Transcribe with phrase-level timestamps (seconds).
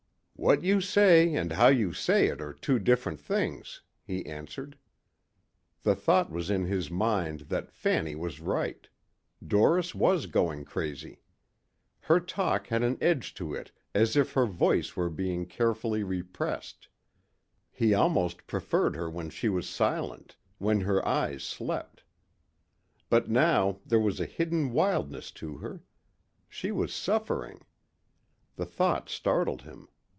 [0.33, 4.75] "What you say and how you say it are two different things," he answered.
[5.83, 8.89] The thought was in his mind that Fanny was right.
[9.45, 11.21] Doris was going crazy.
[11.99, 16.87] Her talk had an edge to it as if her voice were being carefully repressed.
[17.71, 22.03] He almost preferred her when she was silent, when her eyes slept.
[23.11, 25.83] Because now there was a hidden wildness to her.
[26.49, 27.61] She was suffering!
[28.55, 29.87] The thought startled him.